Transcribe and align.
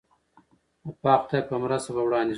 د 0.85 0.87
پاک 1.03 1.21
خدای 1.27 1.41
په 1.49 1.55
مرسته 1.63 1.89
به 1.95 2.01
وړاندې 2.07 2.29
ځو. 2.29 2.29